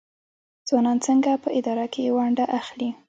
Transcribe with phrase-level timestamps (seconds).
[0.67, 2.89] ځوانان څنګه په اداره کې ونډه اخلي؟